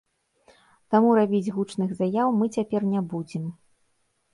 [0.93, 3.51] Таму рабіць гучных заяў мы цяпер не будзем.